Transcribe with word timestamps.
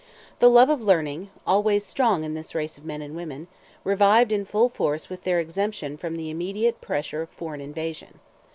The 0.39 0.49
love 0.49 0.69
of 0.71 0.81
learning, 0.81 1.29
always 1.45 1.85
strong 1.85 2.23
in 2.23 2.33
this 2.33 2.55
race 2.55 2.75
of 2.75 2.83
men 2.83 3.03
and 3.03 3.15
women, 3.15 3.47
revived 3.83 4.31
in 4.31 4.45
full 4.45 4.67
force 4.67 5.09
with 5.11 5.25
their 5.25 5.37
exemption 5.39 5.95
from 5.95 6.15
the 6.15 6.31
immediate 6.31 6.81
pressure 6.81 7.21
of 7.21 7.29
foreign 7.29 7.61
invasion. 7.61 8.19